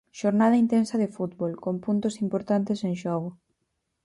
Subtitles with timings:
[0.19, 3.29] Xornada intensa de fútbol, con puntos importantes en xogo.